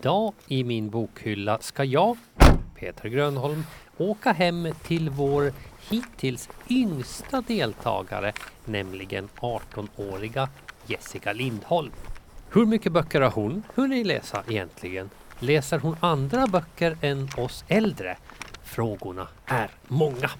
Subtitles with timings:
[0.00, 2.16] Idag i min bokhylla ska jag,
[2.74, 3.64] Peter Grönholm,
[3.96, 5.52] åka hem till vår
[5.90, 8.32] hittills yngsta deltagare,
[8.64, 10.48] nämligen 18-åriga
[10.86, 11.92] Jessica Lindholm.
[12.50, 15.10] Hur mycket böcker har hon hunnit läsa egentligen?
[15.38, 18.16] Läser hon andra böcker än oss äldre?
[18.62, 20.30] Frågorna är många.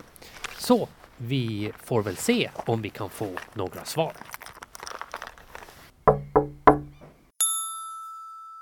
[0.59, 4.13] Så vi får väl se om vi kan få några svar.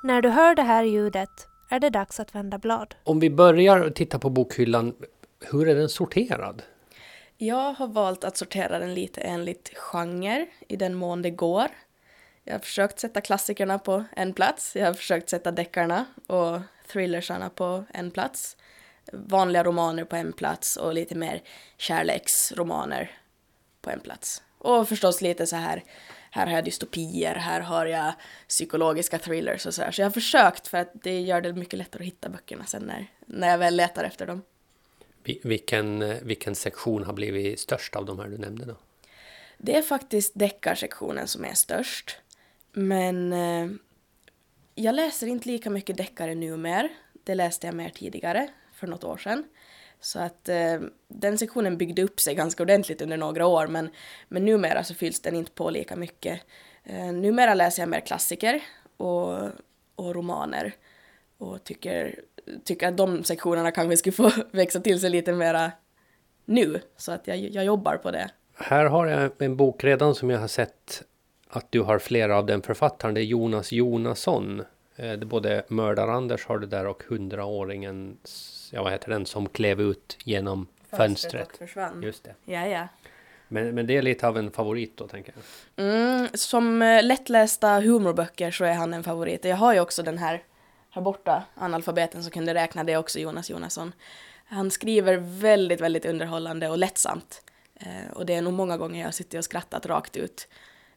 [0.08, 2.94] När du hör det här ljudet är det dags att vända blad.
[3.04, 4.94] Om vi börjar titta på bokhyllan,
[5.50, 6.62] hur är den sorterad?
[7.36, 11.66] Jag har valt att sortera den lite enligt genre, i den mån det går.
[12.44, 16.60] Jag har försökt sätta klassikerna på en plats, jag har försökt sätta deckarna och
[16.92, 18.56] thrillersarna på en plats.
[19.12, 21.42] Vanliga romaner på en plats och lite mer
[21.76, 23.10] kärleksromaner
[23.80, 24.42] på en plats.
[24.58, 25.82] Och förstås lite så här,
[26.30, 28.12] här har jag dystopier, här har jag
[28.48, 29.90] psykologiska thrillers och sådär.
[29.90, 32.82] Så jag har försökt för att det gör det mycket lättare att hitta böckerna sen
[32.82, 34.42] när, när jag väl letar efter dem.
[35.42, 38.76] Vilken, vilken sektion har blivit störst av de här du nämnde då?
[39.58, 42.16] Det är faktiskt deckarsektionen som är störst.
[42.72, 43.68] Men eh,
[44.74, 46.88] jag läser inte lika mycket deckare nu mer.
[47.24, 49.44] Det läste jag mer tidigare, för något år sedan.
[50.00, 53.90] Så att eh, den sektionen byggde upp sig ganska ordentligt under några år men,
[54.28, 56.40] men numera så fylls den inte på lika mycket.
[56.84, 58.62] Eh, numera läser jag mer klassiker
[58.96, 59.38] och,
[59.94, 60.74] och romaner
[61.38, 62.20] och tycker,
[62.64, 65.72] tycker att de sektionerna kanske skulle få växa till sig lite mera
[66.44, 66.80] nu.
[66.96, 68.30] Så att jag, jag jobbar på det.
[68.54, 71.02] Här har jag en bok redan som jag har sett
[71.48, 73.14] att du har flera av den författaren.
[73.14, 74.62] Det är Jonas Jonasson.
[74.98, 78.16] Eh, både Mördar-Anders har du där och hundraåringen,
[78.72, 80.98] ja vad heter den, som klev ut genom fönstret.
[81.00, 81.52] fönstret.
[81.52, 82.02] Och försvann.
[82.02, 82.34] Just det.
[82.44, 82.88] Ja, ja.
[83.48, 85.86] Men, men det är lite av en favorit då, tänker jag.
[85.86, 89.44] Mm, som eh, lättlästa humorböcker så är han en favorit.
[89.44, 90.42] Jag har ju också den här
[90.90, 93.92] här borta, analfabeten som kunde räkna, det också Jonas Jonasson.
[94.44, 97.42] Han skriver väldigt, väldigt underhållande och lättsamt.
[97.74, 100.48] Eh, och det är nog många gånger jag suttit och skrattat rakt ut.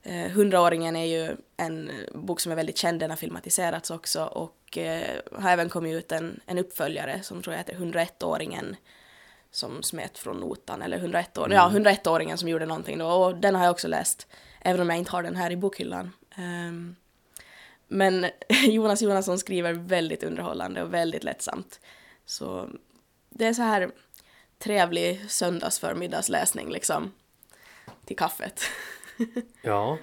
[0.04, 4.78] Eh, Hundraåringen är ju en bok som är väldigt känd, den har filmatiserats också och
[4.78, 8.76] eh, har även kommit ut en, en uppföljare som tror jag heter 101-åringen
[9.52, 11.56] som smet från notan, eller 101 år, mm.
[11.56, 14.28] ja 101-åringen som gjorde någonting då och den har jag också läst,
[14.62, 16.12] även om jag inte har den här i bokhyllan.
[16.38, 16.96] Um,
[17.88, 18.26] men
[18.64, 21.80] Jonas Jonasson skriver väldigt underhållande och väldigt lättsamt.
[22.26, 22.70] Så
[23.30, 23.92] det är så här
[24.60, 27.12] trevlig söndagsförmiddagsläsning liksom.
[28.06, 28.62] Till kaffet.
[29.62, 29.98] ja.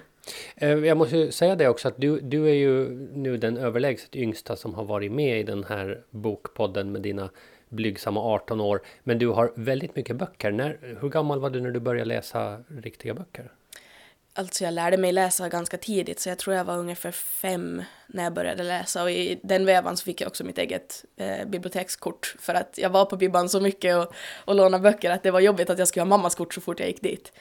[0.55, 4.55] Eh, jag måste säga det också att du, du är ju nu den överlägset yngsta
[4.55, 7.29] som har varit med i den här bokpodden med dina
[7.69, 8.81] blygsamma 18 år.
[9.03, 10.51] Men du har väldigt mycket böcker.
[10.51, 13.51] När, hur gammal var du när du började läsa riktiga böcker?
[14.33, 18.23] Alltså jag lärde mig läsa ganska tidigt så jag tror jag var ungefär fem när
[18.23, 22.35] jag började läsa och i den vevan så fick jag också mitt eget eh, bibliotekskort
[22.39, 24.13] för att jag var på bibban så mycket och,
[24.45, 26.79] och lånade böcker att det var jobbigt att jag skulle ha mammas kort så fort
[26.79, 27.31] jag gick dit.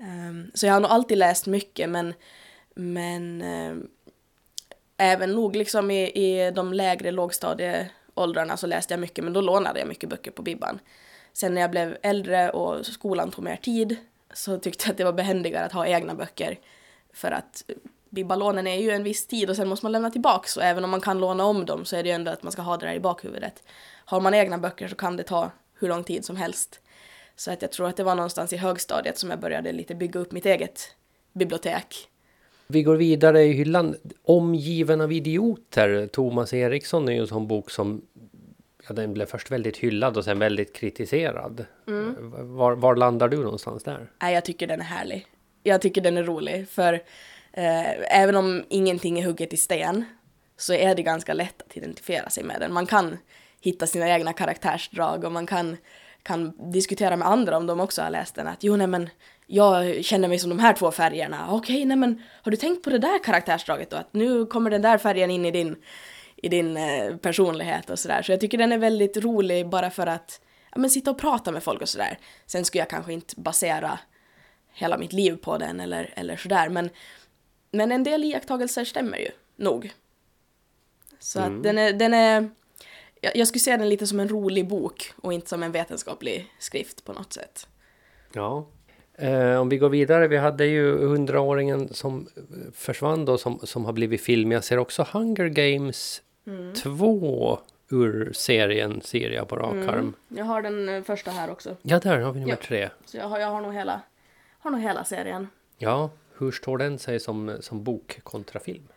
[0.00, 2.14] Um, så jag har nog alltid läst mycket men,
[2.74, 3.88] men um,
[4.96, 9.78] även nog liksom i, i de lägre lågstadieåldrarna så läste jag mycket men då lånade
[9.78, 10.78] jag mycket böcker på bibban.
[11.32, 13.96] Sen när jag blev äldre och skolan tog mer tid
[14.32, 16.58] så tyckte jag att det var behändigare att ha egna böcker.
[17.12, 17.64] För att
[18.10, 20.90] bibbalånen är ju en viss tid och sen måste man lämna tillbaka så även om
[20.90, 22.86] man kan låna om dem så är det ju ändå att man ska ha det
[22.86, 23.62] där i bakhuvudet.
[24.04, 26.80] Har man egna böcker så kan det ta hur lång tid som helst.
[27.38, 30.20] Så att jag tror att det var någonstans i högstadiet som jag började lite bygga
[30.20, 30.94] upp mitt eget
[31.32, 32.08] bibliotek.
[32.66, 33.96] Vi går vidare i hyllan.
[34.22, 36.06] Omgiven av idioter.
[36.06, 38.02] Thomas Eriksson är ju en sån bok som
[38.88, 41.64] ja, den blev först väldigt hyllad och sen väldigt kritiserad.
[41.86, 42.14] Mm.
[42.56, 44.10] Var, var, landar du någonstans där?
[44.22, 45.26] Nej, jag tycker den är härlig.
[45.62, 46.92] Jag tycker den är rolig, för
[47.52, 50.04] eh, även om ingenting är hugget i sten
[50.56, 52.72] så är det ganska lätt att identifiera sig med den.
[52.72, 53.16] Man kan
[53.60, 55.76] hitta sina egna karaktärsdrag och man kan,
[56.28, 58.46] kan diskutera med andra om de också har läst den.
[58.46, 59.08] Att jo, nej men
[59.46, 61.46] jag känner mig som de här två färgerna.
[61.50, 63.96] Okej, nej men har du tänkt på det där karaktärsdraget då?
[63.96, 65.76] Att nu kommer den där färgen in i din
[66.42, 68.22] i din eh, personlighet och sådär.
[68.22, 70.40] Så jag tycker den är väldigt rolig bara för att
[70.72, 72.18] ja, men sitta och prata med folk och sådär.
[72.46, 73.98] Sen skulle jag kanske inte basera
[74.72, 76.68] hela mitt liv på den eller, eller sådär.
[76.68, 76.90] Men,
[77.70, 79.92] men en del iakttagelser stämmer ju nog.
[81.18, 81.56] Så mm.
[81.56, 82.50] att den är, den är
[83.20, 86.52] jag, jag skulle se den lite som en rolig bok och inte som en vetenskaplig
[86.58, 87.66] skrift på något sätt.
[88.32, 88.66] Ja.
[89.14, 92.28] Eh, om vi går vidare, vi hade ju hundraåringen som
[92.74, 94.52] försvann då som, som har blivit film.
[94.52, 96.74] Jag ser också Hunger Games Mm.
[96.74, 97.58] Två
[97.90, 99.88] ur serien ser jag på rak mm.
[99.88, 100.14] arm.
[100.28, 101.76] Jag har den eh, första här också.
[101.82, 102.66] Ja, där har vi nummer ja.
[102.66, 102.88] tre.
[103.04, 104.00] Så jag har, jag har nog hela,
[104.58, 105.48] har nog hela serien.
[105.78, 108.88] Ja, hur står den sig som, som bok kontra film?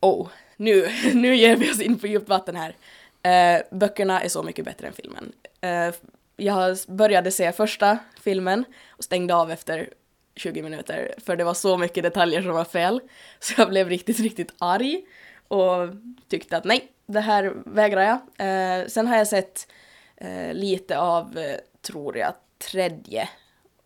[0.00, 2.76] Oh, nu, nu ger vi oss in på djupt vatten här.
[3.26, 5.32] Eh, böckerna är så mycket bättre än filmen.
[5.60, 5.94] Eh,
[6.36, 9.90] jag började se första filmen och stängde av efter
[10.36, 13.00] 20 minuter för det var så mycket detaljer som var fel.
[13.40, 15.02] Så jag blev riktigt, riktigt arg
[15.48, 15.88] och
[16.28, 18.18] tyckte att nej, det här vägrar jag.
[18.48, 19.68] Eh, sen har jag sett
[20.16, 23.28] eh, lite av, eh, tror jag, tredje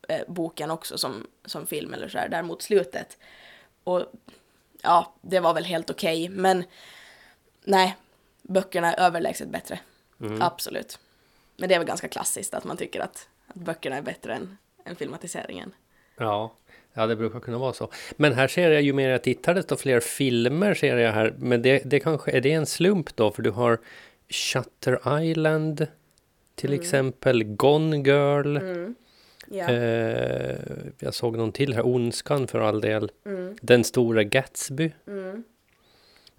[0.08, 3.18] eh, boken också som, som film eller så här, där mot slutet.
[3.84, 4.02] Och
[4.82, 6.64] ja, det var väl helt okej, okay, men
[7.64, 7.96] nej,
[8.50, 9.80] böckerna är överlägset bättre.
[10.20, 10.42] Mm.
[10.42, 10.98] Absolut.
[11.56, 14.58] Men det är väl ganska klassiskt att man tycker att, att böckerna är bättre än,
[14.84, 15.72] än filmatiseringen.
[16.16, 16.52] Ja,
[16.92, 17.90] ja, det brukar kunna vara så.
[18.16, 21.34] Men här ser jag ju mer jag tittar desto fler filmer ser jag här.
[21.38, 23.30] Men det, det kanske är det en slump då?
[23.30, 23.78] För du har
[24.28, 25.86] Shutter Island
[26.54, 26.80] till mm.
[26.80, 28.56] exempel, Gone Girl.
[28.56, 28.94] Mm.
[29.52, 29.74] Yeah.
[29.74, 30.56] Eh,
[30.98, 33.10] jag såg någon till här, Ondskan för all del.
[33.26, 33.56] Mm.
[33.62, 34.92] Den stora Gatsby.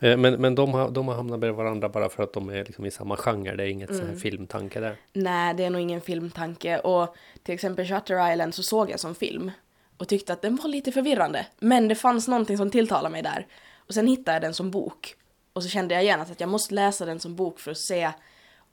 [0.01, 2.65] Eh, men, men de, har, de har hamnat bredvid varandra bara för att de är
[2.65, 3.55] liksom i samma genre.
[3.55, 4.19] Det är inget mm.
[4.19, 4.95] filmtanke där.
[5.13, 6.79] Nej, det är nog ingen filmtanke.
[6.79, 9.51] Och till exempel Shutter Island så såg jag som film
[9.97, 11.45] och tyckte att den var lite förvirrande.
[11.59, 13.47] Men det fanns någonting som tilltalade mig där.
[13.75, 15.15] Och sen hittade jag den som bok.
[15.53, 18.11] Och så kände jag genast att jag måste läsa den som bok för att se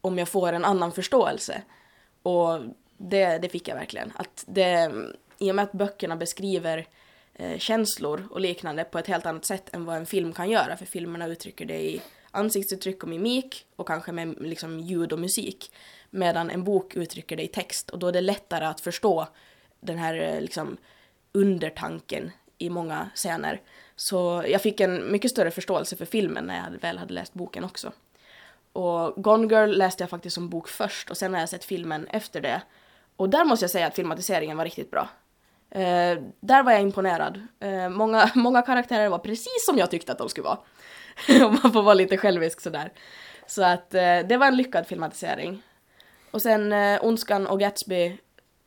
[0.01, 1.63] om jag får en annan förståelse.
[2.23, 2.61] Och
[2.97, 4.13] det, det fick jag verkligen.
[4.17, 4.93] Att det,
[5.39, 6.87] I och med att böckerna beskriver
[7.39, 10.77] eh, känslor och liknande på ett helt annat sätt än vad en film kan göra.
[10.77, 15.73] För filmerna uttrycker det i ansiktsuttryck och mimik och kanske med liksom, ljud och musik.
[16.11, 19.29] Medan en bok uttrycker det i text och då är det lättare att förstå
[19.81, 20.77] den här eh, liksom,
[21.33, 23.61] undertanken i många scener.
[23.97, 27.65] Så jag fick en mycket större förståelse för filmen när jag väl hade läst boken
[27.65, 27.93] också.
[28.73, 32.07] Och Gone Girl läste jag faktiskt som bok först och sen har jag sett filmen
[32.07, 32.63] efter det.
[33.17, 35.09] Och där måste jag säga att filmatiseringen var riktigt bra.
[35.71, 37.41] Eh, där var jag imponerad.
[37.61, 40.59] Eh, många, många karaktärer var precis som jag tyckte att de skulle vara.
[41.47, 42.93] Om man får vara lite självisk sådär.
[43.47, 45.63] Så att eh, det var en lyckad filmatisering.
[46.31, 48.19] Och sen eh, Ondskan och Gatsby,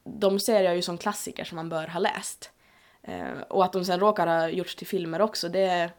[0.03, 2.51] de ser jag ju som klassiker som man bör ha läst.
[3.03, 5.89] Eh, och att de sen råkar ha gjorts till filmer också, det,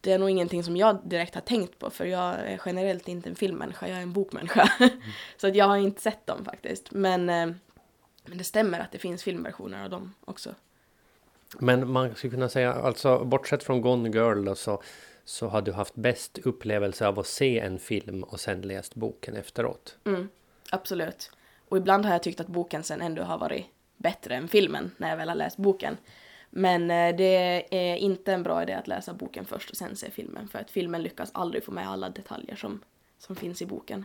[0.00, 3.28] det är nog ingenting som jag direkt har tänkt på för jag är generellt inte
[3.28, 4.72] en filmmänniska, jag är en bokmänniska.
[4.78, 4.90] Mm.
[5.36, 6.90] så att jag har inte sett dem faktiskt.
[6.90, 7.46] Men, eh,
[8.24, 10.54] men det stämmer att det finns filmversioner av dem också.
[11.58, 14.82] Men man skulle kunna säga, alltså bortsett från Gone Girl då, så,
[15.24, 19.36] så har du haft bäst upplevelse av att se en film och sen läst boken
[19.36, 19.96] efteråt?
[20.04, 20.28] Mm,
[20.70, 21.30] absolut.
[21.68, 23.66] Och ibland har jag tyckt att boken sen ändå har varit
[23.96, 25.96] bättre än filmen när jag väl har läst boken.
[26.50, 30.10] Men eh, det är inte en bra idé att läsa boken först och sen se
[30.10, 32.80] filmen för att filmen lyckas aldrig få med alla detaljer som,
[33.18, 34.04] som finns i boken.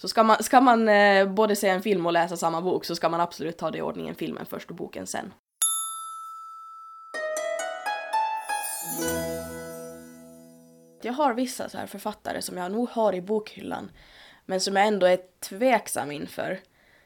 [0.00, 2.96] Så ska man, ska man eh, både se en film och läsa samma bok så
[2.96, 5.32] ska man absolut ta det i ordningen filmen först och boken sen.
[11.02, 13.90] Jag har vissa så här författare som jag nog har i bokhyllan
[14.46, 16.60] men som jag ändå är tveksam inför.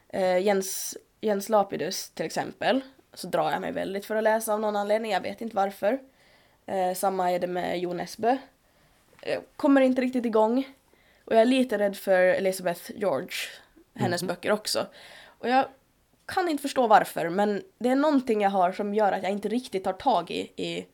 [0.09, 2.81] Eh, Jens, Jens Lapidus till exempel
[3.15, 5.99] så drar jag mig väldigt för att läsa av någon anledning, jag vet inte varför.
[6.67, 8.37] Eh, samma är det med Jo Nesbø.
[9.23, 10.65] Eh, kommer inte riktigt igång.
[11.25, 13.37] Och jag är lite rädd för Elizabeth George,
[13.95, 14.87] hennes mm böcker också.
[15.25, 15.69] Och jag
[16.27, 19.49] kan inte förstå varför, men det är någonting jag har som gör att jag inte
[19.49, 20.87] riktigt tar tag i, i,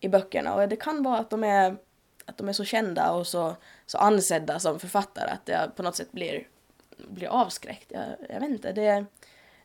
[0.00, 0.54] i böckerna.
[0.54, 1.76] Och det kan vara att de är,
[2.24, 5.96] att de är så kända och så, så ansedda som författare att jag på något
[5.96, 6.48] sätt blir,
[6.96, 7.92] blir avskräckt.
[7.92, 9.04] Jag, jag vet inte, det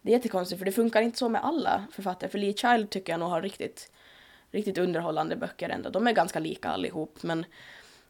[0.08, 2.30] det är jättekonstigt för det funkar inte så med alla författare.
[2.30, 3.92] För Lee Child tycker jag nog har riktigt,
[4.52, 5.90] riktigt underhållande böcker ändå.
[5.90, 7.46] De är ganska lika allihop, men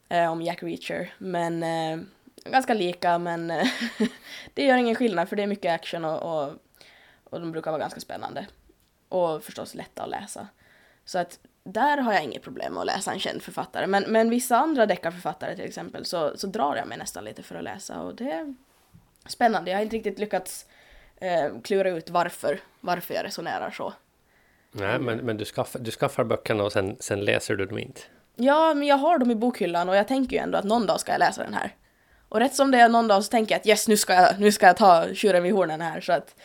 [0.10, 1.14] eh, om Jack Reacher.
[1.18, 2.00] Men eh,
[2.46, 3.68] ganska lika, men eh,
[4.54, 6.54] det gör ingen skillnad för det är mycket action och, och,
[7.24, 8.48] och de brukar vara ganska spännande.
[9.10, 10.48] Och förstås lätta att läsa.
[11.06, 13.88] Så att där har jag inget problem med att läsa en känd författare.
[13.88, 17.56] Men, men vissa andra deckarförfattare till exempel så, så drar jag mig nästan lite för
[17.56, 18.56] att läsa och det är
[19.26, 19.72] spännande.
[19.72, 20.66] Jag har inte riktigt lyckats
[21.16, 23.94] eh, klura ut varför, varför jag resonerar så.
[24.72, 28.02] Nej, men, men du, skaffar, du skaffar böckerna och sen, sen läser du dem inte?
[28.40, 31.00] Ja, men jag har dem i bokhyllan och jag tänker ju ändå att någon dag
[31.00, 31.76] ska jag läsa den här.
[32.30, 34.40] Och rätt som det är någon dag så tänker jag att yes, nu ska jag,
[34.40, 36.36] nu ska jag ta tjuren vid hornen här så att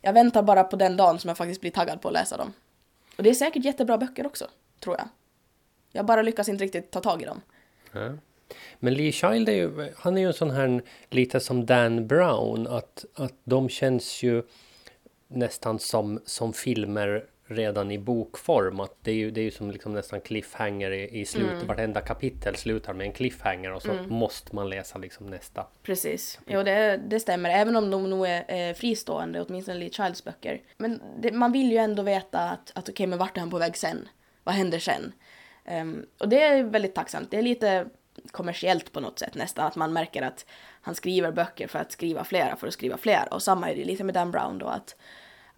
[0.00, 2.52] jag väntar bara på den dagen som jag faktiskt blir taggad på att läsa dem.
[3.16, 4.46] Och det är säkert jättebra böcker också,
[4.80, 5.08] tror jag.
[5.92, 7.40] Jag bara lyckas inte riktigt ta tag i dem.
[7.92, 8.12] Ja.
[8.78, 12.66] Men Lee Child är ju, han är ju en sån här lite som Dan Brown,
[12.66, 14.42] att, att de känns ju
[15.28, 18.80] nästan som, som filmer redan i bokform.
[18.80, 21.54] Att det är ju, det är ju som liksom nästan cliffhanger i, i slutet.
[21.54, 21.66] Mm.
[21.66, 24.14] Vartenda kapitel slutar med en cliffhanger och så mm.
[24.14, 25.66] måste man läsa liksom nästa.
[25.82, 27.50] Precis, jo det, det stämmer.
[27.50, 30.62] Även om de nog är eh, fristående, åtminstone Lee Childs böcker.
[30.76, 33.50] Men det, man vill ju ändå veta att, att okej, okay, men vart är han
[33.50, 34.08] på väg sen?
[34.44, 35.12] Vad händer sen?
[35.64, 37.30] Ehm, och det är väldigt tacksamt.
[37.30, 37.86] Det är lite
[38.30, 40.46] kommersiellt på något sätt nästan, att man märker att
[40.82, 43.22] han skriver böcker för att skriva flera, för att skriva flera.
[43.22, 44.96] Och samma är det lite med Dan Brown då, att,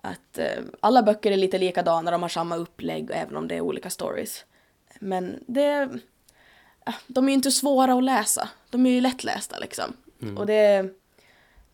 [0.02, 3.60] att eh, alla böcker är lite likadana, de har samma upplägg, även om det är
[3.60, 4.44] olika stories.
[5.00, 5.88] Men det...
[6.84, 9.96] ja, De är ju inte svåra att läsa, de är ju lättlästa liksom.
[10.36, 10.90] Och det är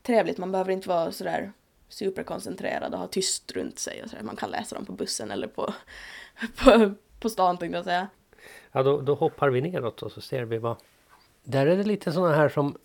[0.02, 1.52] trevligt, man behöver inte vara sådär
[1.88, 4.22] superkoncentrerad och ha tyst runt sig och sådär.
[4.22, 5.74] Man kan läsa dem på bussen eller på,
[6.64, 8.08] på, på stan tänkte jag säga.
[8.72, 10.76] Ja, då, då hoppar vi neråt och så ser vi vad...
[11.44, 12.78] Där är det lite sådana här som...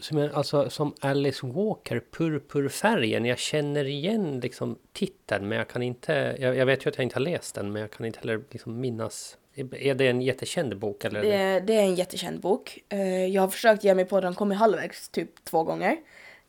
[0.00, 3.24] Som, är, alltså, som Alice Walker, Purpurfärgen.
[3.24, 6.36] Jag känner igen liksom titeln men jag kan inte...
[6.40, 8.40] Jag, jag vet ju att jag inte har läst den men jag kan inte heller
[8.50, 9.36] liksom minnas...
[9.72, 11.04] Är det en jättekänd bok?
[11.04, 11.22] Eller?
[11.22, 12.78] Det, är- det är en jättekänd bok.
[12.88, 15.96] Eh, jag har försökt ge mig på den, kommit halvvägs typ två gånger.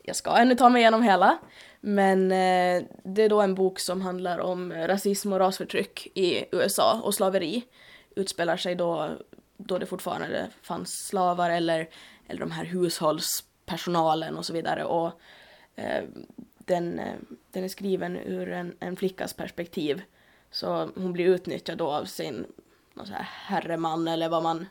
[0.02, 1.38] Jag ska ännu ta mig igenom hela.
[1.80, 7.00] Men eh, det är då en bok som handlar om rasism och rasförtryck i USA
[7.04, 7.62] och slaveri.
[8.16, 9.08] Utspelar sig då,
[9.66, 11.88] då det fortfarande fanns slavar eller,
[12.26, 14.84] eller de här hushållspersonalen och så vidare.
[14.84, 15.20] Och
[15.76, 16.04] eh,
[16.58, 17.14] den, eh,
[17.50, 20.02] den är skriven ur en, en flickas perspektiv.
[20.50, 22.46] Så hon blir utnyttjad då av sin
[22.94, 24.66] någon så här herreman eller vad man,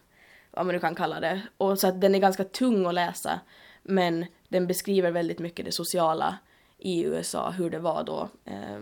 [0.51, 1.41] vad man nu kan kalla det.
[1.57, 3.39] Och så att den är ganska tung att läsa.
[3.83, 6.37] Men den beskriver väldigt mycket det sociala
[6.77, 8.81] i USA, hur det var då eh,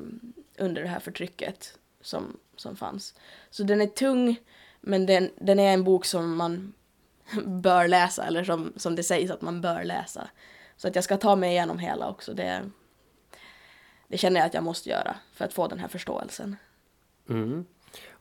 [0.58, 3.16] under det här förtrycket som, som fanns.
[3.50, 4.36] Så den är tung,
[4.82, 6.74] men den, den är en bok som man
[7.46, 10.30] bör läsa, eller som, som det sägs att man bör läsa.
[10.78, 12.70] Så att jag ska ta mig igenom hela också, det,
[14.08, 16.56] det känner jag att jag måste göra för att få den här förståelsen.
[17.30, 17.66] Mm.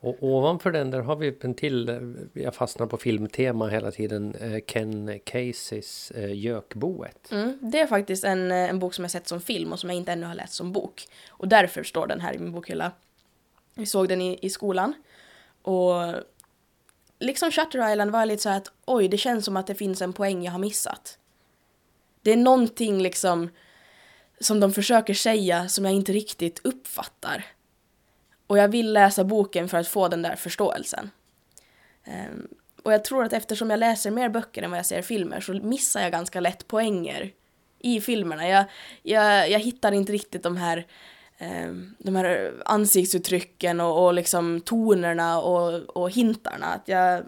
[0.00, 4.34] Och ovanför den där har vi en till, eh, jag fastnar på filmtema hela tiden,
[4.34, 7.32] eh, Ken Caseys eh, Gökboet.
[7.32, 9.96] Mm, det är faktiskt en, en bok som jag sett som film och som jag
[9.96, 11.06] inte ännu har läst som bok.
[11.30, 12.92] Och därför står den här i min bokhylla.
[13.74, 14.94] Vi såg den i, i skolan.
[15.62, 15.94] Och
[17.18, 20.02] liksom Shutter Island var jag lite så att oj, det känns som att det finns
[20.02, 21.18] en poäng jag har missat.
[22.22, 23.50] Det är någonting liksom
[24.40, 27.46] som de försöker säga som jag inte riktigt uppfattar.
[28.46, 31.10] Och jag vill läsa boken för att få den där förståelsen.
[32.04, 32.48] Ehm,
[32.82, 35.52] och jag tror att eftersom jag läser mer böcker än vad jag ser filmer så
[35.52, 37.32] missar jag ganska lätt poänger
[37.78, 38.48] i filmerna.
[38.48, 38.64] Jag,
[39.02, 40.86] jag, jag hittar inte riktigt de här,
[41.38, 46.66] eh, de här ansiktsuttrycken och, och liksom tonerna och, och hintarna.
[46.66, 47.22] Att jag,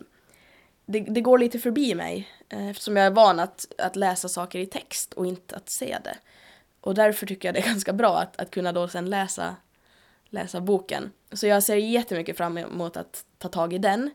[0.86, 4.58] det, det går lite förbi mig eh, eftersom jag är van att, att läsa saker
[4.58, 6.16] i text och inte att se det.
[6.80, 9.56] Och därför tycker jag det är ganska bra att, att kunna då sen läsa,
[10.28, 11.12] läsa boken.
[11.32, 14.10] Så jag ser jättemycket fram emot att ta tag i den.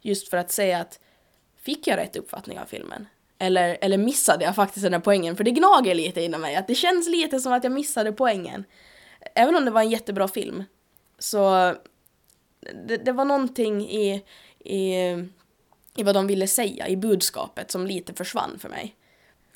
[0.00, 1.00] Just för att säga att
[1.56, 3.06] fick jag rätt uppfattning av filmen?
[3.38, 5.36] Eller, eller missade jag faktiskt den här poängen?
[5.36, 8.64] För det gnager lite inom mig, att det känns lite som att jag missade poängen.
[9.34, 10.64] Även om det var en jättebra film,
[11.18, 11.74] så
[12.86, 14.24] det, det var någonting i,
[14.58, 14.94] i,
[15.96, 18.94] i vad de ville säga, i budskapet, som lite försvann för mig.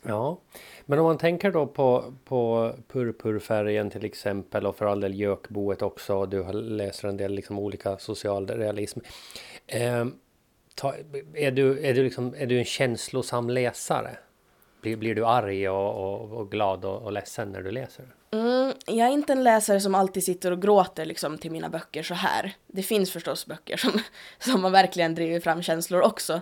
[0.02, 0.40] Ja,
[0.86, 5.82] men om man tänker då på, på purpurfärgen till exempel och för all del Gökboet
[5.82, 9.00] också och du läser en del liksom olika socialrealism.
[9.66, 10.06] Eh,
[10.74, 10.94] ta,
[11.34, 14.16] är, du, är, du liksom, är du en känslosam läsare?
[14.82, 18.04] Blir, blir du arg och, och, och glad och, och ledsen när du läser?
[18.30, 22.02] Mm, jag är inte en läsare som alltid sitter och gråter liksom till mina böcker
[22.02, 22.54] så här.
[22.66, 24.00] Det finns förstås böcker som,
[24.38, 26.40] som har verkligen drivit fram känslor också.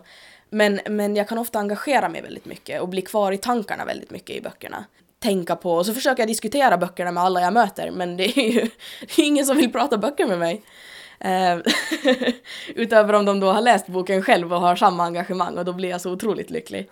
[0.51, 4.11] Men, men jag kan ofta engagera mig väldigt mycket och bli kvar i tankarna väldigt
[4.11, 4.85] mycket i böckerna.
[5.19, 8.51] Tänka på, och så försöker jag diskutera böckerna med alla jag möter, men det är
[8.51, 8.61] ju
[9.17, 10.63] det är ingen som vill prata böcker med mig.
[11.21, 11.59] Eh,
[12.75, 15.91] utöver om de då har läst boken själv och har samma engagemang och då blir
[15.91, 16.91] jag så otroligt lycklig.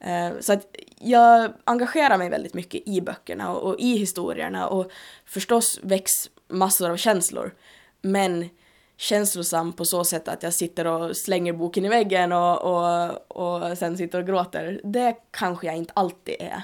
[0.00, 0.66] Eh, så att
[1.00, 4.90] jag engagerar mig väldigt mycket i böckerna och, och i historierna och
[5.24, 6.10] förstås väcks
[6.48, 7.54] massor av känslor.
[8.02, 8.48] Men
[8.96, 13.78] känslosam på så sätt att jag sitter och slänger boken i väggen och, och, och
[13.78, 14.80] sen sitter och gråter.
[14.84, 16.62] Det kanske jag inte alltid är.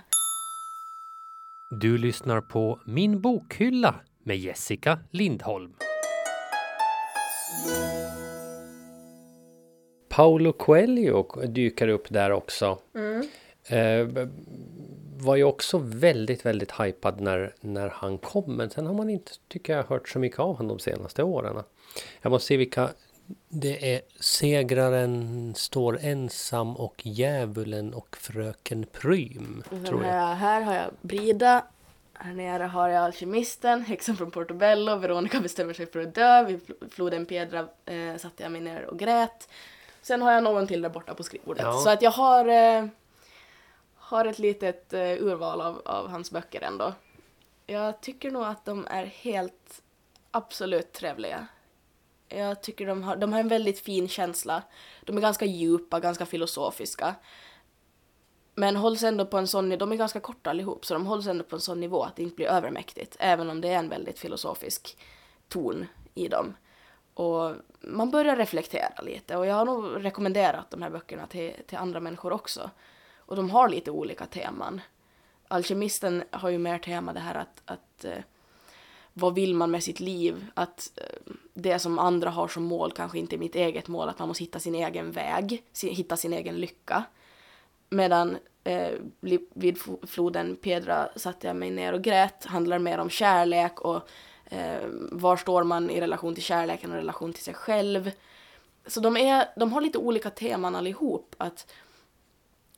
[1.81, 5.75] Du lyssnar på Min bokhylla med Jessica Lindholm.
[10.09, 12.79] Paulo Coelho dyker upp där också.
[13.66, 14.09] Eh,
[15.16, 18.56] var ju också väldigt, väldigt hypad när, när han kom.
[18.56, 21.62] Men sen har man inte, tycker jag, hört så mycket av honom de senaste åren.
[22.23, 22.90] Jag måste se vilka
[23.49, 24.00] det är.
[24.21, 29.62] Segraren står ensam och djävulen och fröken Prym.
[29.87, 30.12] Tror jag.
[30.12, 31.64] Här, här har jag Brida.
[32.14, 36.61] Här nere har jag Alkemisten, häxan från Portobello, Veronica bestämmer sig för att dö, vid
[36.61, 39.49] fl- floden Piedra eh, satte jag mig ner och grät.
[40.02, 41.62] Sen har jag någon till där borta på skrivbordet.
[41.64, 41.73] Ja.
[41.73, 42.87] Så att jag har, eh,
[44.05, 46.93] har ett litet eh, urval av, av hans böcker ändå.
[47.67, 49.83] Jag tycker nog att de är helt
[50.31, 51.47] absolut trevliga.
[52.29, 54.63] Jag tycker de har, de har en väldigt fin känsla.
[55.05, 57.15] De är ganska djupa, ganska filosofiska.
[58.55, 61.45] Men hålls ändå på en sån de är ganska korta allihop, så de hålls ändå
[61.45, 64.19] på en sån nivå att det inte blir övermäktigt, även om det är en väldigt
[64.19, 64.99] filosofisk
[65.49, 66.55] ton i dem.
[67.15, 71.79] Och man börjar reflektera lite och jag har nog rekommenderat de här böckerna till, till
[71.79, 72.71] andra människor också.
[73.26, 74.81] Och de har lite olika teman.
[75.49, 78.19] Alkemisten har ju mer tema det här att, att eh,
[79.12, 80.47] vad vill man med sitt liv?
[80.54, 84.19] Att eh, det som andra har som mål kanske inte är mitt eget mål, att
[84.19, 87.04] man måste hitta sin egen väg, hitta sin egen lycka.
[87.88, 88.93] Medan eh,
[89.54, 94.09] vid floden Pedra satte jag mig ner och grät, handlar mer om kärlek och
[94.45, 98.11] eh, var står man i relation till kärleken och relation till sig själv.
[98.87, 101.35] Så de, är, de har lite olika teman allihop.
[101.38, 101.73] Att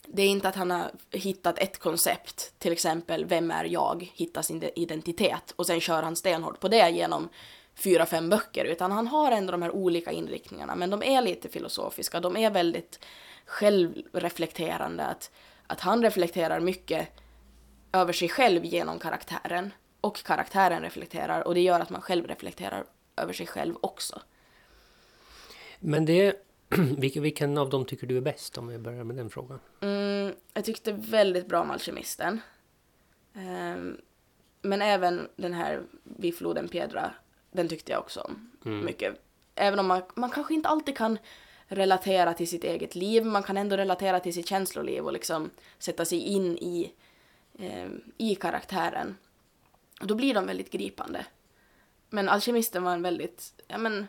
[0.06, 4.42] det är inte att han har hittat ett koncept, till exempel vem är jag, hitta
[4.42, 7.28] sin identitet och sen kör han stenhårt på det genom
[7.74, 11.48] fyra, fem böcker, utan han har ändå de här olika inriktningarna, men de är lite
[11.48, 13.04] filosofiska, de är väldigt
[13.46, 15.30] självreflekterande, att,
[15.66, 17.08] att han reflekterar mycket
[17.92, 22.84] över sig själv genom karaktären och karaktären reflekterar och det gör att man själv reflekterar
[23.16, 24.22] över sig själv också.
[25.80, 26.45] Men det
[26.98, 29.60] vilken av dem tycker du är bäst om vi börjar med den frågan?
[29.80, 32.40] Mm, jag tyckte väldigt bra om Alkemisten.
[33.34, 33.96] Um,
[34.62, 37.14] men även den här Vid floden Pedra,
[37.50, 38.84] den tyckte jag också om mm.
[38.84, 39.14] mycket.
[39.54, 41.18] Även om man, man kanske inte alltid kan
[41.66, 46.04] relatera till sitt eget liv, man kan ändå relatera till sitt känsloliv och liksom sätta
[46.04, 46.92] sig in i,
[47.58, 49.16] eh, i karaktären.
[50.00, 51.26] Och då blir de väldigt gripande.
[52.10, 54.06] Men Alkemisten var en väldigt, ja men,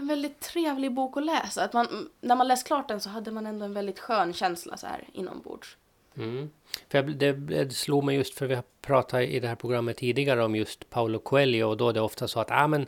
[0.00, 1.64] en väldigt trevlig bok att läsa.
[1.64, 4.76] Att man, när man läst klart den så hade man ändå en väldigt skön känsla
[4.76, 5.76] så här inombords.
[6.16, 6.50] Mm.
[6.88, 10.44] För det, det slog mig just för vi har pratat i det här programmet tidigare
[10.44, 12.86] om just Paolo Coelho och då är det ofta så att ah, men,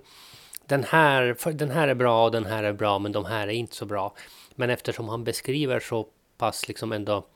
[0.66, 3.52] den, här, den här är bra och den här är bra men de här är
[3.52, 4.14] inte så bra.
[4.54, 6.06] Men eftersom han beskriver så
[6.38, 7.26] pass liksom ändå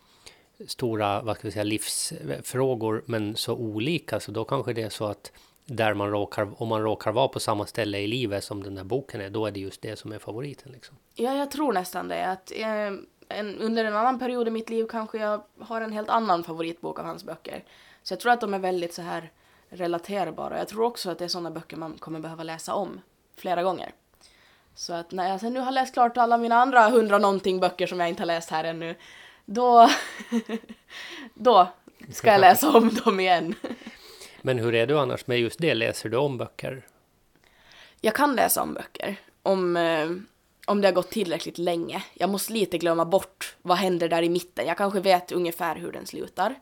[0.67, 5.05] stora vad ska vi säga, livsfrågor men så olika så då kanske det är så
[5.05, 5.33] att
[5.66, 8.85] där man råkar, om man råkar vara på samma ställe i livet som den där
[8.85, 10.72] boken är, då är det just det som är favoriten.
[10.72, 10.96] Liksom.
[11.14, 12.26] Ja, jag tror nästan det.
[12.26, 12.92] Att, eh,
[13.29, 16.98] en, under en annan period i mitt liv kanske jag har en helt annan favoritbok
[16.98, 17.64] av hans böcker.
[18.02, 19.31] Så jag tror att de är väldigt så här
[19.68, 20.59] relaterbara.
[20.59, 23.00] Jag tror också att det är sådana böcker man kommer behöva läsa om
[23.37, 23.92] flera gånger.
[24.74, 27.87] Så att när jag sen nu har läst klart alla mina andra hundra någonting böcker
[27.87, 28.94] som jag inte har läst här ännu,
[29.44, 29.88] då,
[31.35, 31.68] då
[32.12, 33.55] ska jag läsa om dem igen.
[34.47, 35.75] Men hur är du annars med just det?
[35.75, 36.87] Läser du om böcker?
[38.01, 39.17] Jag kan läsa om böcker.
[39.43, 40.11] Om, eh,
[40.67, 42.05] om det har gått tillräckligt länge.
[42.15, 44.67] Jag måste lite glömma bort vad händer där i mitten.
[44.67, 46.55] Jag kanske vet ungefär hur den slutar.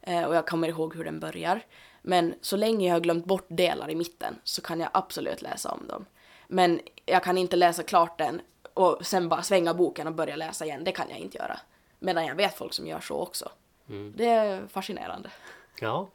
[0.00, 1.60] Eh, och jag kommer ihåg hur den börjar.
[2.02, 5.70] Men så länge jag har glömt bort delar i mitten så kan jag absolut läsa
[5.70, 6.04] om dem.
[6.48, 8.40] Men jag kan inte läsa klart den
[8.74, 10.84] och sen bara svänga boken och börja läsa igen.
[10.84, 11.60] Det kan jag inte göra.
[11.98, 13.48] Medan jag vet folk som gör så också.
[13.88, 14.14] Mm.
[14.16, 15.30] Det är fascinerande.
[15.80, 16.10] Ja.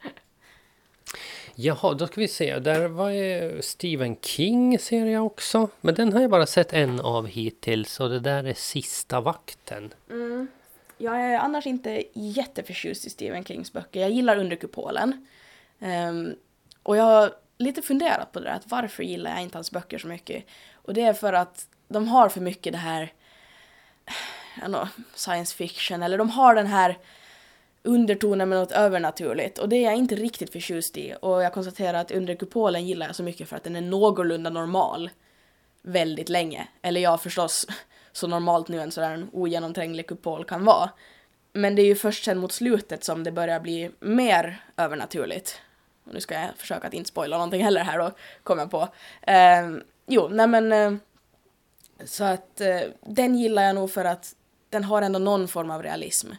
[1.54, 2.58] Jaha, då ska vi se.
[2.58, 5.68] Där var Stephen King ser jag också.
[5.80, 9.94] Men den har jag bara sett en av hittills och det där är Sista vakten.
[10.10, 10.48] Mm.
[10.98, 14.00] Jag är annars inte jätteförtjust i Stephen Kings böcker.
[14.00, 15.26] Jag gillar Under kupolen.
[15.78, 16.34] Um, ehm,
[16.82, 19.98] och jag har lite funderat på det där, att varför gillar jag inte hans böcker
[19.98, 20.44] så mycket?
[20.72, 23.12] Och det är för att de har för mycket det här,
[24.64, 26.98] know, science fiction, eller de har den här
[27.86, 31.98] undertoner med något övernaturligt och det är jag inte riktigt förtjust i och jag konstaterar
[31.98, 35.10] att Under kupolen gillar jag så mycket för att den är någorlunda normal
[35.82, 36.68] väldigt länge.
[36.82, 37.66] Eller ja, förstås
[38.12, 40.90] så normalt nu en sådär ogenomtränglig kupol kan vara.
[41.52, 45.60] Men det är ju först sen mot slutet som det börjar bli mer övernaturligt.
[46.06, 48.10] Och nu ska jag försöka att inte spoila någonting heller här då,
[48.42, 48.88] kommer jag på.
[49.22, 49.70] Eh,
[50.06, 50.92] jo, nej men eh,
[52.04, 54.34] så att eh, den gillar jag nog för att
[54.70, 56.30] den har ändå någon form av realism.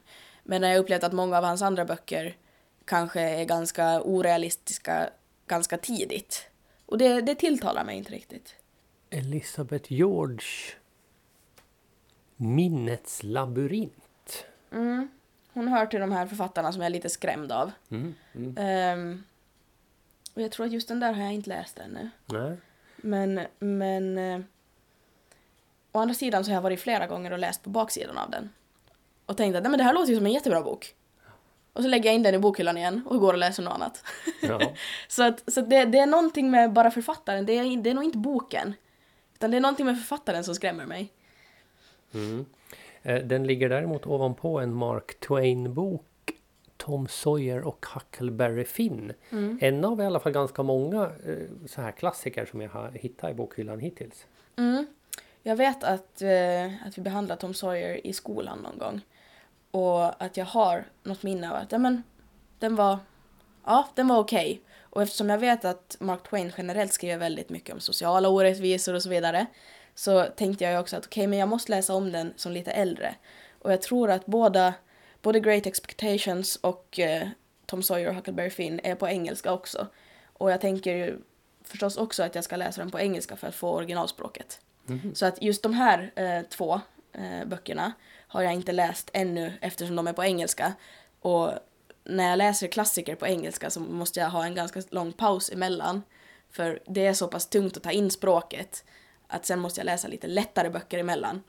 [0.50, 2.38] Men jag har upplevt att många av hans andra böcker
[2.86, 5.10] kanske är ganska orealistiska
[5.48, 6.50] ganska tidigt.
[6.86, 8.56] Och det, det tilltalar mig inte riktigt.
[9.10, 10.48] Elisabeth George
[12.36, 14.46] Minnets labyrint.
[14.72, 15.10] Mm.
[15.54, 17.72] Hon hör till de här författarna som jag är lite skrämd av.
[17.90, 18.16] Mm.
[18.36, 19.00] Mm.
[19.00, 19.24] Um,
[20.34, 22.10] och jag tror att just den där har jag inte läst ännu.
[22.26, 22.58] Nej.
[22.98, 24.42] Men, men uh,
[25.92, 28.50] å andra sidan så har jag varit flera gånger och läst på baksidan av den
[29.28, 30.96] och tänkte att Nej, men det här låter ju som en jättebra bok.
[31.74, 34.04] Och så lägger jag in den i bokhyllan igen och går och läser något annat.
[34.42, 34.62] Ja.
[35.08, 37.94] så att, så att det, det, är någonting med bara författaren, det är, det är
[37.94, 38.74] nog inte boken.
[39.34, 41.12] Utan det är någonting med författaren som skrämmer mig.
[42.14, 42.46] Mm.
[43.04, 46.04] Eh, den ligger däremot ovanpå en Mark Twain-bok
[46.78, 49.14] Tom Sawyer och Huckleberry Finn.
[49.30, 49.60] Mm.
[49.62, 53.32] En av i alla fall ganska många eh, så här klassiker som jag har hittat
[53.32, 54.26] i bokhyllan hittills.
[54.56, 54.88] Mm.
[55.44, 59.02] Jag vet att, eh, att vi behandlade Tom Sawyer i skolan någon gång.
[59.72, 62.04] Och att jag har något minne av att ja, men,
[62.60, 63.00] den var,
[63.66, 64.62] ja, den var okej.
[64.80, 69.04] Och eftersom jag vet att Mark Twain generellt skriver väldigt mycket om sociala orättvisor och
[69.04, 69.46] så vidare
[69.96, 73.16] så tänkte jag också att okej, men jag måste läsa om den som lite äldre.
[73.60, 74.74] Och jag tror att båda,
[75.22, 77.28] både Great Expectations och eh,
[77.66, 79.88] Tom Sawyer och Huckleberry Finn är på engelska också.
[80.34, 81.20] Och jag tänker ju
[81.64, 84.62] förstås också att jag ska läsa den på engelska för att få originalspråket.
[85.14, 86.82] Så att just de här eh, två
[87.18, 87.94] eh, böckerna
[88.28, 90.74] har jag inte läst ännu eftersom de är på engelska.
[91.20, 91.52] Och
[92.04, 96.02] när jag läser klassiker på engelska så måste jag ha en ganska lång paus emellan.
[96.52, 98.84] För det är så pass tungt att ta in språket
[99.28, 101.44] att sen måste jag läsa lite lättare böcker emellan.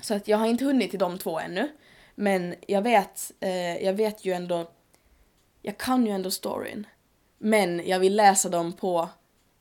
[0.00, 1.68] Så att jag har inte hunnit till de två ännu.
[2.14, 4.70] Men jag vet, eh, jag vet ju ändå,
[5.62, 6.86] jag kan ju ändå storyn.
[7.38, 9.08] Men jag vill läsa dem på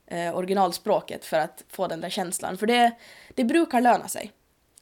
[0.08, 2.58] eh, originalspråket för att få den där känslan.
[2.58, 2.92] För det,
[3.36, 4.32] det brukar löna sig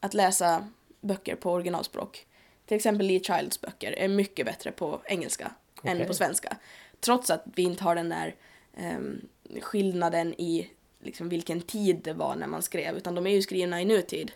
[0.05, 0.67] att läsa
[1.01, 2.27] böcker på originalspråk.
[2.65, 5.51] Till exempel Lee Childs böcker är mycket bättre på engelska
[5.83, 6.07] än Okej.
[6.07, 6.57] på svenska.
[6.99, 8.35] Trots att vi inte har den där
[8.77, 9.21] ehm,
[9.61, 10.69] skillnaden i
[11.03, 14.31] liksom, vilken tid det var när man skrev, utan de är ju skrivna i nutid.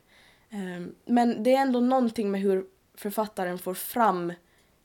[0.49, 4.33] Ehm, men det är ändå någonting med hur författaren får fram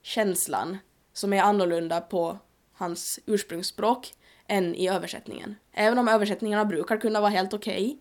[0.03, 0.79] känslan
[1.12, 2.38] som är annorlunda på
[2.73, 4.14] hans ursprungsspråk
[4.47, 5.55] än i översättningen.
[5.73, 7.99] Även om översättningarna brukar kunna vara helt okej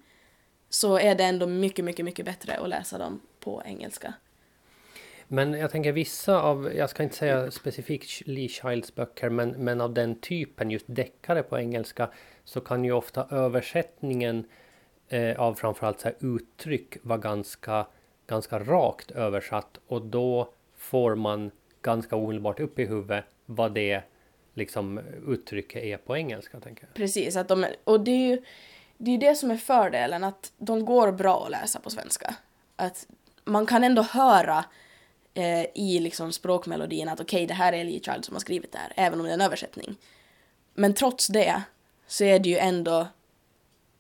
[0.74, 4.14] så är det ändå mycket, mycket, mycket bättre att läsa dem på engelska.
[5.28, 9.82] Men jag tänker vissa av, jag ska inte säga specifikt Lee Childs böcker, men, men
[9.82, 12.10] av den typen, just deckare på engelska,
[12.44, 14.46] så kan ju ofta översättningen
[15.10, 17.88] eh, av framförallt så här uttryck vara ganska,
[18.28, 24.02] ganska rakt översatt och då får man ganska omedelbart upp i huvudet vad det
[24.54, 26.94] liksom uttrycket är på engelska, tänker jag.
[26.94, 28.42] Precis, att de, och det är ju
[29.04, 32.36] det, är ju det som är fördelen, att de går bra att läsa på svenska.
[32.76, 33.08] Att
[33.44, 34.66] man kan ändå höra
[35.34, 38.78] eh, i liksom språkmelodin att okej, det här är Lee Child som har skrivit det
[38.78, 39.96] här, även om det är en översättning.
[40.74, 41.62] Men trots det
[42.08, 43.08] så är det ju ändå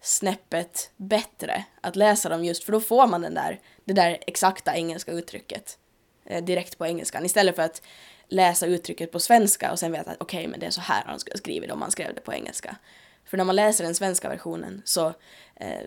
[0.01, 4.75] snäppet bättre att läsa dem just för då får man den där, det där exakta
[4.75, 5.77] engelska uttrycket
[6.25, 7.81] eh, direkt på engelskan istället för att
[8.27, 11.19] läsa uttrycket på svenska och sen veta att okej, men det är så här han
[11.19, 12.75] skulle ha skrivit om han skrev det på engelska.
[13.25, 15.07] För när man läser den svenska versionen så
[15.55, 15.81] eh,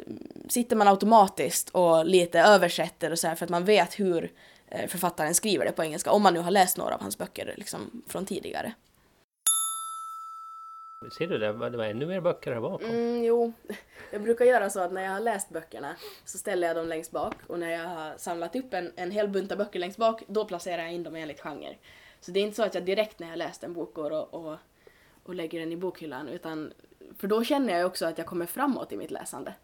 [0.48, 4.32] sitter man automatiskt och lite översätter och så här för att man vet hur
[4.68, 7.54] eh, författaren skriver det på engelska om man nu har läst några av hans böcker
[7.56, 8.72] liksom från tidigare.
[11.18, 11.46] Ser du det?
[11.46, 12.90] Det var ännu mer böcker här bakom.
[12.90, 13.52] Mm, jo,
[14.12, 17.10] jag brukar göra så att när jag har läst böckerna så ställer jag dem längst
[17.10, 20.44] bak och när jag har samlat upp en, en hel bunta böcker längst bak då
[20.44, 21.76] placerar jag in dem enligt genre.
[22.20, 24.34] Så det är inte så att jag direkt när jag läst en bok går och,
[24.34, 24.56] och,
[25.22, 26.72] och lägger den i bokhyllan utan
[27.18, 29.54] för då känner jag också att jag kommer framåt i mitt läsande.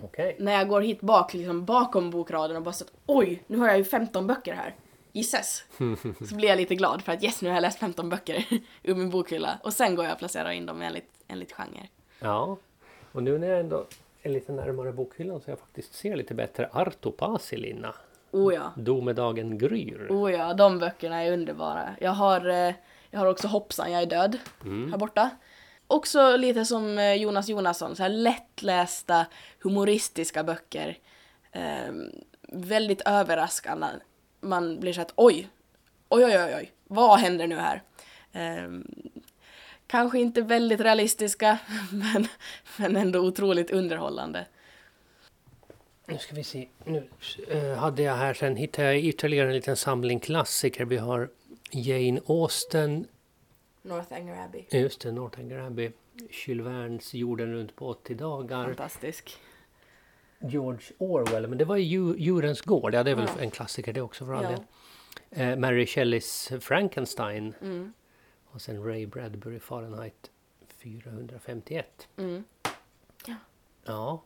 [0.00, 0.36] Okej.
[0.38, 3.68] När jag går hit bak, liksom bakom bokraden och bara så att oj, nu har
[3.68, 4.74] jag ju 15 böcker här.
[5.12, 5.64] Gisses!
[6.28, 8.44] Så blir jag lite glad för att yes, nu har jag läst 15 böcker
[8.82, 9.58] ur min bokhylla.
[9.62, 11.88] Och sen går jag och placerar in dem enligt, enligt genre.
[12.20, 12.56] Ja,
[13.12, 13.86] och nu när jag ändå
[14.22, 17.94] är lite närmare bokhyllan så jag faktiskt ser lite bättre Arto Paasilinna.
[18.30, 18.72] Oh ja.
[18.76, 20.06] Domedagen gryr.
[20.10, 21.94] Oh ja, de böckerna är underbara.
[22.00, 22.74] Jag har, eh,
[23.10, 24.90] jag har också Hoppsan, jag är död Mm.
[24.90, 25.30] här borta.
[25.88, 29.26] Också lite som eh, Jonas Jonasson, så här lättlästa,
[29.60, 30.98] humoristiska böcker.
[31.52, 31.92] Eh,
[32.42, 33.86] väldigt överraskande.
[34.40, 35.48] Man blir så att oj,
[36.08, 37.82] oj, oj, oj, oj, vad händer nu här?
[38.32, 38.70] Eh,
[39.86, 41.58] kanske inte väldigt realistiska,
[41.92, 42.28] men,
[42.76, 44.46] men ändå otroligt underhållande.
[46.06, 46.68] Nu ska vi se.
[46.84, 47.08] Nu
[47.48, 50.84] eh, hade jag här sen hittade jag ytterligare en liten samling klassiker.
[50.84, 51.28] Vi har
[51.70, 53.06] Jane Austen,
[53.88, 54.64] Northanger Abbey.
[54.70, 55.90] just det, Northanger Abbey,
[56.30, 59.36] Jules Vernes Jorden runt på 80 dagar, Fantastisk.
[60.40, 63.42] George Orwell, men det var ju Dju- Djurens gård, ja det är väl Ja.
[63.42, 64.50] en klassiker det också för all Ja.
[64.50, 64.60] del.
[65.30, 67.92] Eh, Mary Shelleys Frankenstein Mm.
[68.44, 70.30] och sen Ray Bradbury Fahrenheit
[70.68, 72.08] 451.
[72.16, 72.44] Mm.
[73.84, 74.22] Ja.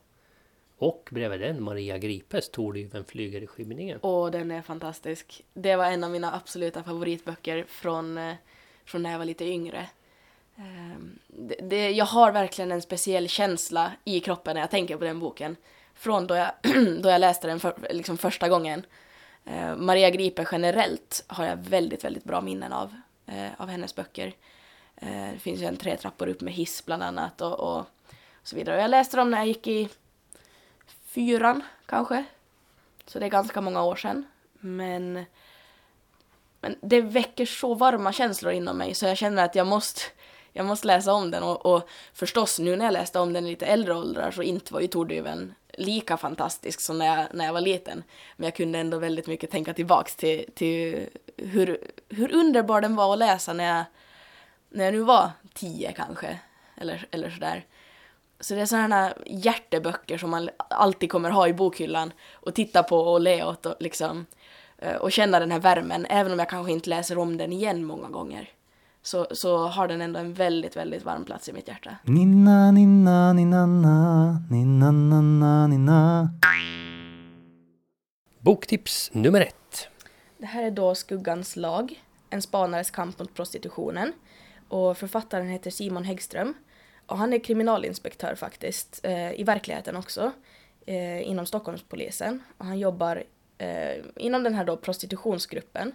[0.77, 3.99] Och bredvid den Maria Gripes Tordyveln flyger i skymningen.
[4.01, 5.45] Och den är fantastisk.
[5.55, 8.35] Det var en av mina absoluta favoritböcker från, eh,
[8.85, 9.87] från när jag var lite yngre.
[10.57, 15.05] Ehm, det, det, jag har verkligen en speciell känsla i kroppen när jag tänker på
[15.05, 15.57] den boken.
[15.95, 16.51] Från då jag,
[17.03, 18.87] då jag läste den för, liksom första gången.
[19.45, 22.95] Eh, Maria Gripe generellt har jag väldigt, väldigt bra minnen av,
[23.27, 24.35] eh, av hennes böcker.
[24.97, 27.87] Eh, det finns ju en tre trappor upp med hiss bland annat och, och
[28.43, 28.77] så vidare.
[28.77, 29.89] Och jag läste dem när jag gick i
[31.05, 32.25] fyran kanske.
[33.07, 34.27] Så det är ganska många år sedan.
[34.53, 35.25] Men
[36.63, 40.01] men det väcker så varma känslor inom mig så jag känner att jag måste,
[40.53, 43.51] jag måste läsa om den och, och förstås nu när jag läste om den i
[43.51, 47.53] lite äldre åldrar så inte var ju Tordyven lika fantastisk som när jag, när jag
[47.53, 48.03] var liten.
[48.37, 53.13] Men jag kunde ändå väldigt mycket tänka tillbaks till, till hur, hur underbar den var
[53.13, 53.85] att läsa när jag,
[54.69, 56.39] när jag nu var tio kanske,
[56.77, 57.67] eller, eller sådär.
[58.41, 62.99] Så det är sådana hjärteböcker som man alltid kommer ha i bokhyllan och titta på
[62.99, 64.27] och le åt och liksom
[65.01, 68.09] och känna den här värmen, även om jag kanske inte läser om den igen många
[68.09, 68.49] gånger.
[69.03, 71.97] Så, så har den ändå en väldigt, väldigt varm plats i mitt hjärta.
[72.05, 76.31] Ninna, ninna, ninna, na, ninna, na, na, ninna.
[78.39, 79.89] Boktips nummer ett.
[80.39, 84.13] Det här är då Skuggans lag, en spanares kamp mot prostitutionen.
[84.69, 86.55] Och författaren heter Simon Häggström.
[87.07, 90.33] Och han är kriminalinspektör faktiskt, eh, i verkligheten också,
[90.87, 92.43] eh, inom Stockholmspolisen.
[92.59, 93.23] Och han jobbar
[93.63, 95.93] eh, inom den här då prostitutionsgruppen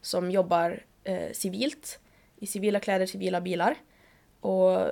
[0.00, 1.98] som jobbar eh, civilt,
[2.36, 3.76] i civila kläder, civila bilar.
[4.40, 4.88] Och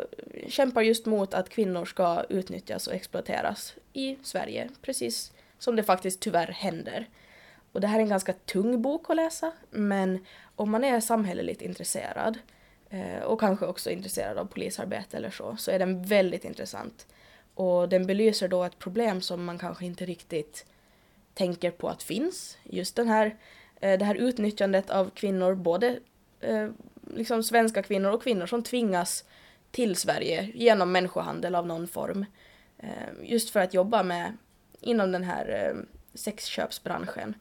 [0.48, 6.20] kämpar just mot att kvinnor ska utnyttjas och exploateras i Sverige, precis som det faktiskt
[6.20, 7.08] tyvärr händer.
[7.72, 11.62] Och det här är en ganska tung bok att läsa, men om man är samhälleligt
[11.62, 12.38] intresserad
[12.90, 17.06] eh, och kanske också intresserad av polisarbete eller så, så är den väldigt intressant.
[17.54, 20.66] Och den belyser då ett problem som man kanske inte riktigt
[21.38, 22.58] tänker på att finns.
[22.64, 23.36] Just den här,
[23.80, 25.98] eh, det här utnyttjandet av kvinnor, både
[26.40, 26.68] eh,
[27.14, 29.24] liksom svenska kvinnor och kvinnor som tvingas
[29.70, 32.24] till Sverige genom människohandel av någon form.
[32.78, 34.36] Eh, just för att jobba med
[34.80, 35.76] inom den här
[36.14, 37.34] sexköpsbranschen.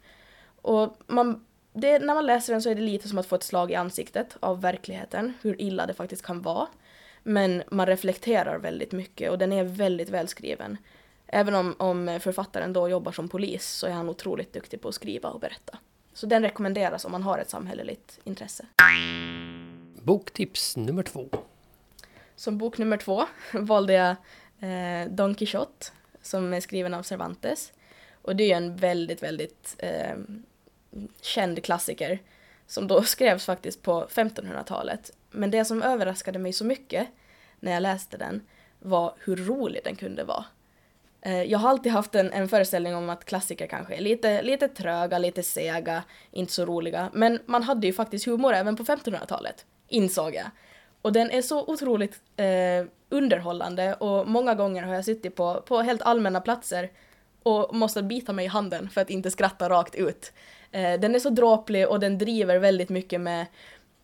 [0.61, 3.43] Och man, det, när man läser den så är det lite som att få ett
[3.43, 6.67] slag i ansiktet av verkligheten, hur illa det faktiskt kan vara.
[7.23, 10.77] Men man reflekterar väldigt mycket och den är väldigt välskriven.
[11.27, 14.95] Även om, om författaren då jobbar som polis så är han otroligt duktig på att
[14.95, 15.77] skriva och berätta.
[16.13, 18.65] Så den rekommenderas om man har ett samhälleligt intresse.
[20.01, 21.29] Boktips nummer två.
[22.35, 24.15] Som bok nummer två valde jag
[24.69, 25.87] eh, Don Quijote
[26.21, 27.73] som är skriven av Cervantes.
[28.21, 30.15] Och det är ju en väldigt, väldigt eh,
[31.21, 32.19] känd klassiker
[32.67, 35.11] som då skrevs faktiskt på 1500-talet.
[35.29, 37.07] Men det som överraskade mig så mycket
[37.59, 38.41] när jag läste den
[38.79, 40.45] var hur rolig den kunde vara.
[41.27, 44.67] Eh, jag har alltid haft en, en föreställning om att klassiker kanske är lite, lite
[44.67, 47.09] tröga, lite sega, inte så roliga.
[47.13, 50.45] Men man hade ju faktiskt humor även på 1500-talet, insåg jag.
[51.01, 55.81] Och den är så otroligt eh, underhållande och många gånger har jag suttit på, på
[55.81, 56.89] helt allmänna platser
[57.43, 60.33] och måste bita mig i handen för att inte skratta rakt ut.
[60.71, 63.45] Eh, den är så dråplig och den driver väldigt mycket med,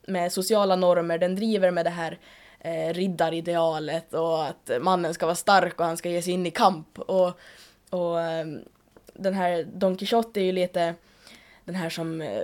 [0.08, 2.20] med sociala normer, den driver med det här
[2.64, 6.52] eh, riddaridealet och att mannen ska vara stark och han ska ge sig in i
[6.52, 7.00] kamp.
[7.00, 7.40] Och,
[7.90, 8.46] och eh,
[9.14, 10.96] den här Don Quijote är ju lite
[11.66, 12.44] den här som eh,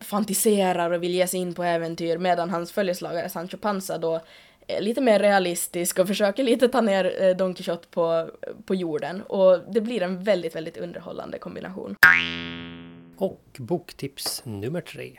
[0.00, 4.20] fantiserar och vill ge sig in på äventyr medan hans följeslagare Sancho Panza då
[4.66, 8.30] är lite mer realistisk och försöker lite ta ner eh, Don Quijote på,
[8.66, 9.22] på jorden.
[9.22, 11.96] Och det blir en väldigt, väldigt underhållande kombination.
[13.16, 15.18] Och boktips nummer tre.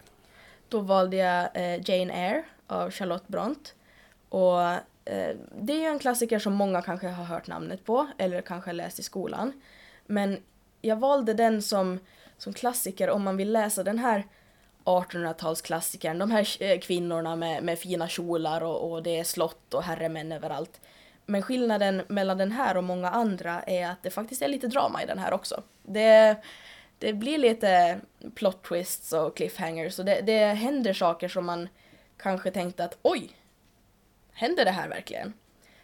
[0.69, 1.49] Då valde jag
[1.89, 3.73] Jane Eyre av Charlotte Bront.
[4.29, 4.61] Och
[5.05, 8.73] eh, det är ju en klassiker som många kanske har hört namnet på eller kanske
[8.73, 9.61] läst i skolan.
[10.05, 10.37] Men
[10.81, 11.99] jag valde den som,
[12.37, 14.23] som klassiker om man vill läsa den här
[14.83, 19.83] 1800-talsklassikern, de här eh, kvinnorna med, med fina kjolar och, och det är slott och
[19.83, 20.81] herremän överallt.
[21.25, 25.03] Men skillnaden mellan den här och många andra är att det faktiskt är lite drama
[25.03, 25.63] i den här också.
[25.83, 26.35] Det,
[26.97, 27.99] det blir lite
[28.35, 31.69] plot twists och cliffhangers och det, det händer saker som man
[32.17, 33.29] kanske tänkte att oj,
[34.39, 35.33] händer det här verkligen?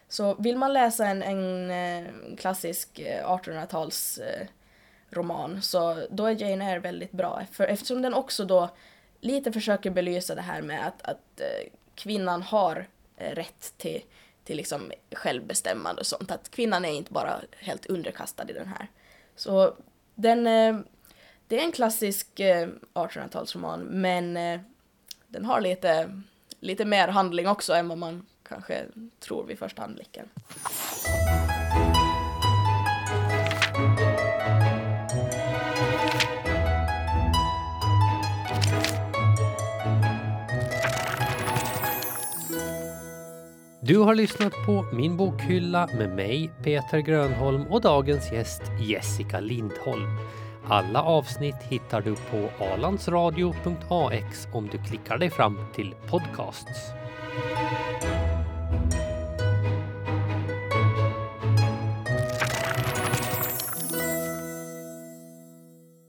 [0.08, 4.48] Så vill man läsa en, en eh, klassisk eh, 1800-tals eh,
[5.10, 8.70] roman så då är Jane Eyre väldigt bra för eftersom den också då
[9.22, 11.42] lite försöker belysa det här med att, att
[11.96, 12.88] kvinnan har
[13.18, 14.02] rätt till,
[14.44, 16.32] till liksom självbestämmande och sånt.
[16.32, 18.88] Att kvinnan är inte bara helt underkastad i den här.
[19.36, 19.76] Så
[20.16, 20.44] den,
[21.48, 22.28] det är en klassisk
[22.94, 24.34] 1800-talsroman men
[25.28, 26.22] den har lite,
[26.60, 28.86] lite mer handling också än vad man kanske
[29.20, 30.26] tror vid första anblicken.
[43.82, 50.18] Du har lyssnat på Min bokhylla med mig, Peter Grönholm och dagens gäst Jessica Lindholm.
[50.68, 56.92] Alla avsnitt hittar du på alandsradio.ax om du klickar dig fram till podcasts.